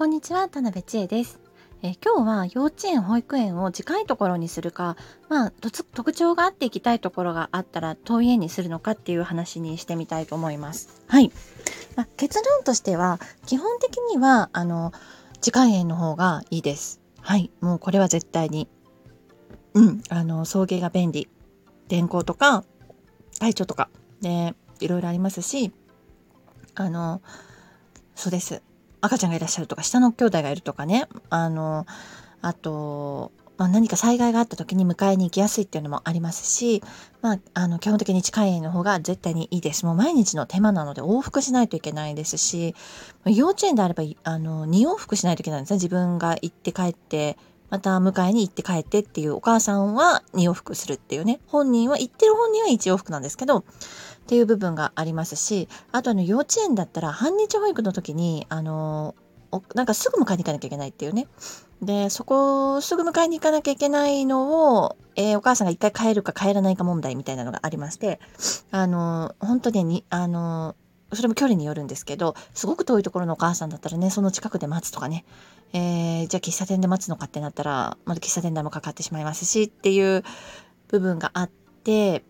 [0.00, 1.38] こんにちは田辺千恵です。
[1.82, 4.96] え今日は幼稚園保育園を近いところにするか
[5.28, 5.52] まあ
[5.92, 11.02] 特徴があっていきたいところがあったら遠い園にするのかっていう話にしてみたいと思います。
[11.06, 11.30] はい、
[11.96, 14.94] まあ、結論としては基本的にはあの
[15.42, 17.02] 近い園の方がいいです。
[17.20, 17.50] はい。
[17.60, 18.70] もうこれは絶対に。
[19.74, 20.02] うん。
[20.08, 21.28] あの送迎が便利。
[21.88, 22.64] 電光とか
[23.38, 23.90] 体調とか
[24.22, 25.74] でいろいろありますし
[26.74, 27.20] あの
[28.14, 28.62] そうです。
[29.00, 31.08] 赤ちゃんがいらっしゃるとか下の兄弟がいるとかね。
[31.30, 31.86] あの
[32.42, 36.82] あと、まあ、何か災害があった時に迎えに行きやすいっていうのもありますし、
[37.20, 39.84] まあ、あの基本的に近いの方が絶対にいいです。
[39.84, 42.74] もう毎日の手間なので往復しないといけないですし
[43.26, 45.76] 幼稚園であればあの2往復しないといけないんですね。
[45.76, 47.36] 自分が行って帰って
[47.68, 51.40] また迎えに行って帰ってっていうお母さんは2往復するっていうね。
[51.46, 53.64] 本人は行ってる本人は1往復なんですけど
[54.30, 59.16] っていう部分がありますしあとあの幼稚園だったら半日保育の時にあの
[59.74, 61.26] なんかすぐ迎えに行かなきゃいけないっていうね。
[61.82, 68.20] でそこをすぐ迎えに行かなきゃいけないのを、えー、お母さんが一回帰るか帰らないか問題みたいなのがありまして
[68.70, 70.76] あの本当にあの
[71.12, 75.24] それも距離によるんですけどすごく遠いところのお母さんだったらねその近くで待つとかね、
[75.72, 80.22] えー、じゃあ喫茶店で待つのかってなったらまだ喫茶店代もかかってしまいますしっていう
[80.86, 81.50] 部分があっ
[81.82, 82.22] て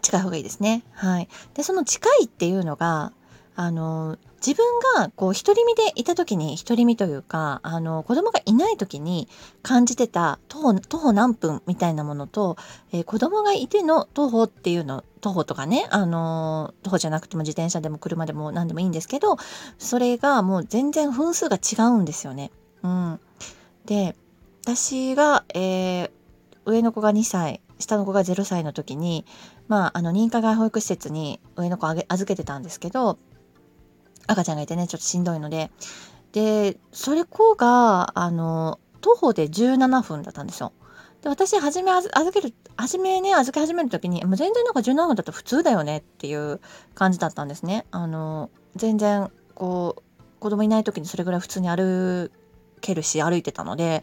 [0.00, 0.82] 近い方がいいですね。
[0.92, 3.12] はい、でその近いっていうのが
[3.56, 4.64] あの自分
[4.96, 9.28] がこう独り身でいた時に独り身というかあの子供がいない時に
[9.62, 12.56] 感じてた徒歩徒歩何分みたいなものと、
[12.92, 19.36] えー、子供がいての徒歩っていうの徒歩とかねあの徒歩じゃなくても自転車でも車でも何でもいいんですけど
[19.78, 22.52] それがもう全然分数が違うんですよね。
[22.82, 23.20] うん、
[23.86, 24.14] で
[24.62, 26.10] 私が、えー、
[26.66, 29.26] 上の子が2歳下の子が0歳の時に、
[29.68, 33.18] まあ、あの認可外保育施設に上の子預けてたんですけど
[34.26, 35.70] 赤ちゃんがいてねちょっとしんどいので
[36.32, 40.72] でそれ子があの徒歩で17分だったんですよ。
[41.22, 46.60] で私初め預ける初めね預け始める時にもう全然なんか17分だと普通だよねっていう
[46.94, 47.86] 感じだったんですね。
[47.90, 50.02] あの全然こう
[50.40, 52.30] 子供いない時にそれぐらい普通に歩
[52.80, 54.02] けるし歩いてたので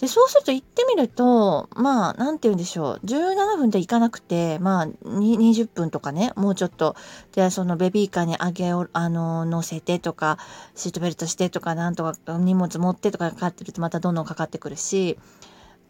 [0.00, 3.06] でそうすると行ってみるとまあ何て言うんでしょう。
[3.06, 6.96] 17分で行かなくてまあ20分とかねもうちょっと。
[7.32, 10.38] でそのベビーカーにあげをあの乗せてとか
[10.74, 15.18] シートベルトしてとかなんとか荷物持ってとかかかってるとまたどんどんかかってくるし。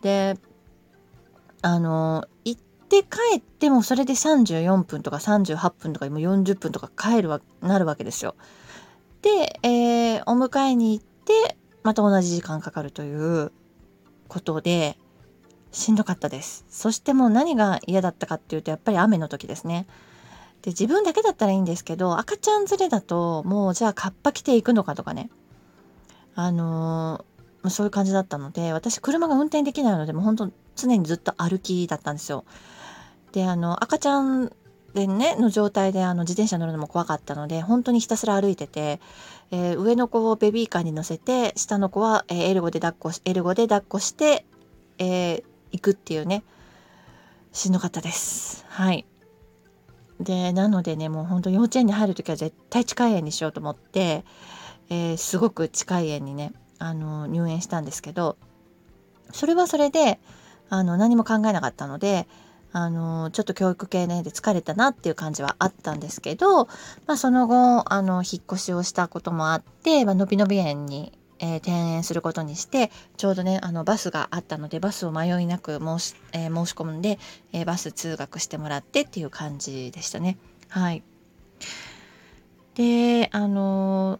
[0.03, 0.38] で
[1.62, 8.36] あの行って帰ってもそれで34分とか38分とかもう40分とか帰るわなるわけですよ。
[9.22, 13.50] で、えー、お迎えに行ってまた同じ時間かかるという。
[14.34, 14.99] ことで
[15.71, 16.65] しんどかったです。
[16.69, 19.87] そしてもう何が嫌だったかっていうとやっぱり雨の時ですね。
[20.62, 25.31] で自分だけだったらいいんですけど赤ちゃん連れだともうじゃあカッパ着ていくのかとかね。
[26.34, 32.45] あのー、そういう感じだったので私車が運転できないのでもう本当常にずっと歩きだったんですよ。
[33.31, 34.53] であの赤ちゃん
[34.94, 39.00] でねの状態であの自転車乗るのも怖かったので本当にひたすら歩いてて、
[39.50, 44.47] えー、上の子をベビーカーに乗せて下の子は、えー、エルゴで抱っこしエルゴで抱っこして、
[44.99, 46.44] えー、行くっていうね
[47.53, 48.65] しんどかったです。
[48.69, 49.06] はい。
[50.21, 54.25] でなのでねもう本当幼稚園に入る時は絶対近い園にしようと思って、
[54.91, 58.37] えー、すごく近い園にねあの入園したんですけど
[59.33, 60.21] それはそれで
[60.69, 62.28] あの何も考えなかったので
[62.77, 66.65] あのちょっと教育系ねで疲れたなっていう感じはあったんですけど、
[67.07, 77.21] まあ、その後あの引っ越しをしたこともあって、まあのびのび園に、えー、転園することにしてちょうどねあのバスがあったのでバスを迷いなく申し,、えー、申し込んで、
[77.53, 80.37] えー、バス通学してもらってっていう感じでしたね。
[80.69, 81.05] はい、
[82.75, 84.19] であの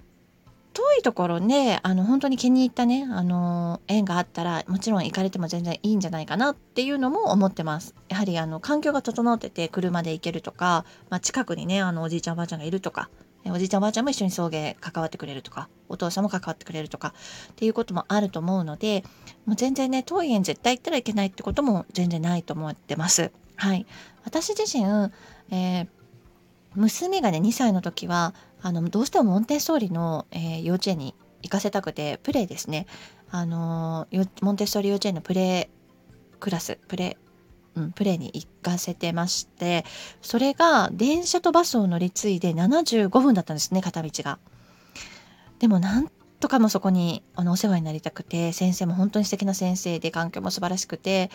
[0.74, 7.94] 遠いところであの本当に気に入ったねあの縁があったらもちろん行かれても全然いいんじゃないかなっていうのも思ってます。
[8.08, 13.08] やはりあの環境が整ってて車で行けるとか、まあ、近くにねあのおじいちゃんおばあちゃんがいるとか
[13.46, 17.14] おじいちゃんおばあちゃんも一緒に送迎関わってくれるとかお父さんも関わってくれるとか
[17.52, 19.04] っていうこともあると思うので
[19.46, 23.31] もう全然ね遠い園絶対行ったらいけないってことも全然ないと思ってます。
[23.56, 23.87] はい。
[24.25, 24.84] 私自身、
[25.50, 25.88] えー、
[26.75, 28.34] 娘がね2歳の時は
[28.64, 32.87] あのどうしてもモンテッソーリの、えー、幼稚園に行かせたくてプレイですね。
[33.31, 34.08] あの
[34.40, 37.19] モンテッソーリ幼稚園のプレイクラスプレ
[37.76, 39.84] イ、うん、プレイに行かせてまして
[40.22, 44.38] それが電車とバスを乗り継いで75分だったんですね片道が。
[45.58, 51.31] でもなんとかもそこにあのお世話になりたくて先生も本当に素敵な先生で環境も素晴らしくて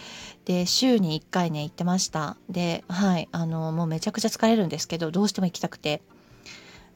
[0.45, 2.37] で週に1回ね行ってました。
[2.49, 6.01] ではいあのもうめちゃくちゃ疲れるんですけどどうしても行きたくて。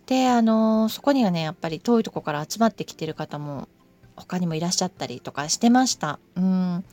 [0.05, 3.67] であのそこにはねやっぱり遠いとこから集まってきてる方も
[4.15, 6.19] 他にもいらっしゃったりとかしてました。
[6.35, 6.83] うん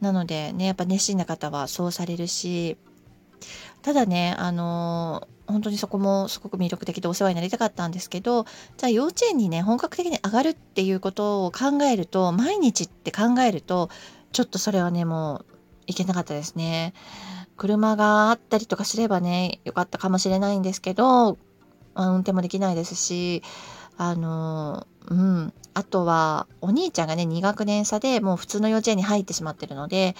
[0.00, 2.76] なのでねやっぱ熱心な方はそうされるし
[3.82, 8.44] ただねあの本当にそこもすごく魅力的でお世話になりたかったんですけど
[8.76, 13.90] じゃあ幼稚園にね本格的に上がるっていうことを考えると毎日って考えると
[14.32, 15.46] ちょっとそれはねもう
[15.86, 16.94] いけなかったですね。
[17.56, 21.36] 車があったりとかすればねよかったかもしれないんですけど、
[21.94, 23.42] 運転もできないですし
[23.96, 25.52] あのうん。
[25.72, 30.16] あとはお兄ちゃんがね2学年差でもう普通の幼稚園に入ってしまってるので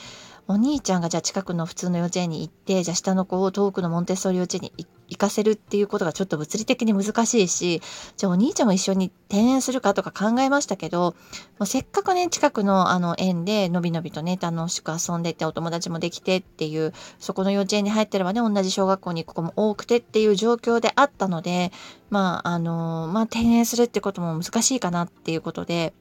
[0.47, 7.83] お兄ちゃんがじゃあ近くの普通の幼稚園に行ってじゃあ下の子を遠くのモンテッソーリ幼稚園に行ってかせるっていうことがちょっと物理的に難しいし
[8.17, 11.15] じゃあお兄ちゃんも一緒に転園するかとか考えましたけど
[11.59, 21.73] もうせっかくね近くのあの園でのびのびとね楽しく遊んでてお友達もできてっていうそこの幼稚園に入ってればね同じ小学校に行く子も多くてっていう状況であったので
[22.11, 25.93] まああのまあ転園するってことも難しいかなっていうことで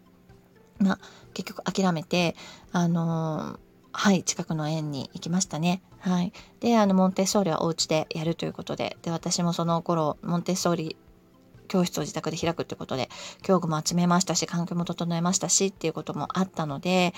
[0.79, 0.99] まあ
[1.33, 2.35] 結局諦めて
[2.71, 3.59] あの
[3.99, 5.81] はい、近くの園に行きましたね。
[5.99, 6.31] はい。
[6.61, 10.95] で、あの、モンテッソーリはお家でやるということで、で、私もその頃、モンテッソーリ
[11.67, 13.09] 教室を自宅で開くということで、
[13.41, 17.13] 教具も集めましたし、環境も整えましたしっていうこともあったので、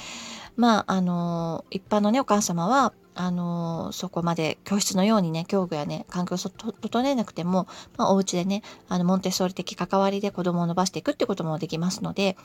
[0.56, 12.38] まあ、あの、一般のね、お母様は、あの、そこまで教室のようにね、教具やね、環境を整えなくても、まあ、お家でね、あの、モンテッソーリ的関わりで子供を伸ばしていくってこともできますので、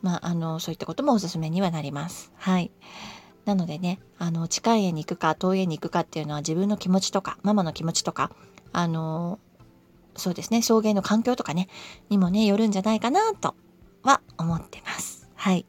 [0.00, 2.32] まあ、あの、そういったこともおすすめにはなります。
[2.36, 2.70] はい。
[3.44, 8.30] なのでね、あの、近い家に行くか遠い家に行くかっていうのは自分の気持ちとか、ママの気持ちとか、
[8.72, 9.38] あの、
[10.16, 11.68] そうですね、送迎の環境とかね、
[12.08, 13.54] にもね、よるんじゃないかなと
[14.02, 15.28] は思ってます。
[15.34, 15.66] はい。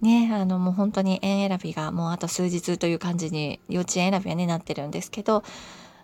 [0.00, 5.42] ね、あの、もう本当に園選びがもうあと数日という感じに、幼稚園選びはね、なってるんですけど、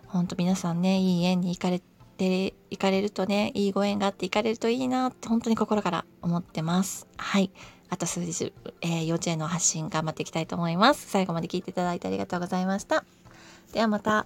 [0.07, 1.81] 本当皆さんね、いい園に行かれ
[2.17, 7.07] て、行かれるとね、いいご縁があって行かれるといいなって本当に心から思ってます。
[7.17, 7.51] はい。
[7.93, 8.51] あと数日、
[8.81, 11.07] えー、幼稚園の発信頑張っていきたいと思います。
[11.07, 13.05] 最後まで聞いていただいてありがとうございました。
[13.71, 14.25] ではまた。